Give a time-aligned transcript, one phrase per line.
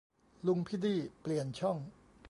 [0.45, 1.77] "ลุงพี่ดี้" เปลี่ยนช่อง